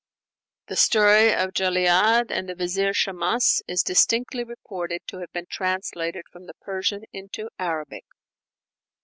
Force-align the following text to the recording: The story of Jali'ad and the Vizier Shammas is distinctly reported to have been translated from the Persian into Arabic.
The 0.65 0.75
story 0.75 1.31
of 1.31 1.51
Jali'ad 1.53 2.31
and 2.31 2.49
the 2.49 2.55
Vizier 2.55 2.91
Shammas 2.91 3.61
is 3.67 3.83
distinctly 3.83 4.43
reported 4.43 5.03
to 5.05 5.19
have 5.19 5.31
been 5.31 5.45
translated 5.47 6.25
from 6.31 6.47
the 6.47 6.55
Persian 6.55 7.03
into 7.13 7.51
Arabic. 7.59 8.05